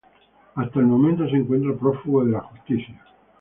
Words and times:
Hasta 0.55 0.79
el 0.79 0.87
momento 0.87 1.29
se 1.29 1.35
encuentra 1.35 1.75
prófugo 1.77 2.25
de 2.25 2.31
la 2.31 2.39
justicia. 2.39 2.99